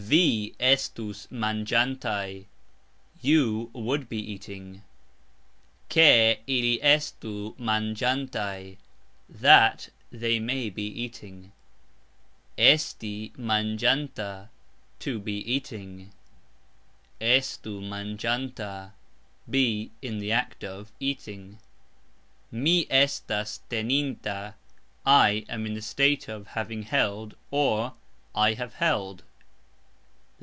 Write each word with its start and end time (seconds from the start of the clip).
Vi 0.11 0.53
estus 0.59 1.25
mangxantaj......... 1.31 2.43
You 3.21 3.69
would 3.71 4.09
be 4.09 4.19
eating. 4.19 4.81
(Ke) 5.87 6.41
ili 6.47 6.81
estu 6.83 7.55
mangxantaj.... 7.55 8.75
(That) 9.29 9.87
they 10.11 10.37
may 10.37 10.69
be 10.69 10.85
eating. 10.85 11.53
Esti 12.57 13.31
mangxanta.............. 13.37 14.49
To 14.99 15.17
be 15.17 15.37
eating. 15.49 16.11
Estu 17.21 17.79
mangxanta.............. 17.81 18.91
Be 19.49 19.91
(in 20.01 20.17
the 20.19 20.31
act 20.33 20.65
of) 20.65 20.91
eating. 20.99 21.57
Mi 22.51 22.83
estas 22.87 23.61
teninta............ 23.69 24.55
I 25.05 25.45
am 25.47 25.65
(in 25.65 25.73
the 25.73 25.81
state 25.81 26.27
of) 26.27 26.47
having 26.47 26.83
held, 26.83 27.37
or, 27.49 27.93
I 28.35 28.55
have 28.55 28.73
held. 28.73 29.23